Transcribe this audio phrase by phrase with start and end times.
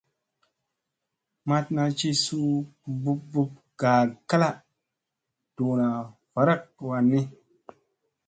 [1.47, 2.49] Matna ci suu
[3.03, 4.49] bup bup gaa kala
[5.55, 5.87] ,duuna
[6.33, 7.19] varak wanni.